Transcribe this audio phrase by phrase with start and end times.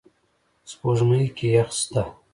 [0.69, 2.03] سپوږمۍ کې یخ شته